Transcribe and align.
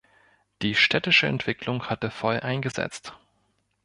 Die 0.63 0.73
städtische 0.73 1.27
Entwicklung 1.27 1.83
hatte 1.91 2.09
voll 2.09 2.39
eingesetzt. 2.39 3.13